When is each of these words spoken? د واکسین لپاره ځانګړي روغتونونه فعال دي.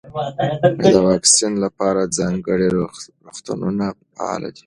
د 0.83 0.95
واکسین 1.07 1.53
لپاره 1.65 2.01
ځانګړي 2.17 2.67
روغتونونه 2.77 3.85
فعال 4.03 4.41
دي. 4.53 4.59